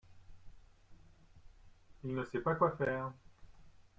Il 2.03 2.15
ne 2.15 2.25
sait 2.25 2.39
pas 2.39 2.55
quoi 2.55 2.75
faire. 2.75 3.11